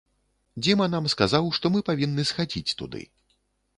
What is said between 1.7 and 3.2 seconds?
мы павінны схадзіць туды.